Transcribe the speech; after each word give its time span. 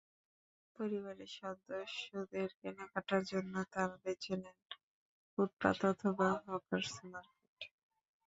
পরিবারের 0.75 1.31
সদস্যদের 1.35 2.47
কেনাকাটার 2.59 3.23
জন্য 3.31 3.53
তাঁরা 3.73 3.95
বেছে 4.03 4.33
নেন 4.35 4.57
ফুটপাত 5.31 5.79
অথবা 5.91 6.27
হকার্স 6.45 6.93
মার্কেট। 7.05 7.59